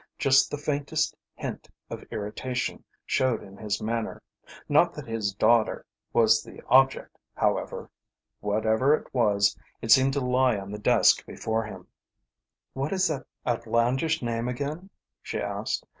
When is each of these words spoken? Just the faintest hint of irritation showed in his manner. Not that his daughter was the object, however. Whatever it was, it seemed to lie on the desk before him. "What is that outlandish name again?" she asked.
Just 0.17 0.49
the 0.49 0.57
faintest 0.57 1.15
hint 1.35 1.69
of 1.87 2.01
irritation 2.09 2.83
showed 3.05 3.43
in 3.43 3.55
his 3.55 3.79
manner. 3.79 4.19
Not 4.67 4.95
that 4.95 5.05
his 5.07 5.31
daughter 5.31 5.85
was 6.11 6.41
the 6.41 6.59
object, 6.69 7.15
however. 7.35 7.91
Whatever 8.39 8.95
it 8.95 9.13
was, 9.13 9.55
it 9.79 9.91
seemed 9.91 10.13
to 10.13 10.19
lie 10.19 10.57
on 10.57 10.71
the 10.71 10.79
desk 10.79 11.23
before 11.27 11.65
him. 11.65 11.85
"What 12.73 12.91
is 12.91 13.09
that 13.09 13.27
outlandish 13.45 14.23
name 14.23 14.47
again?" 14.47 14.89
she 15.21 15.39
asked. 15.39 15.85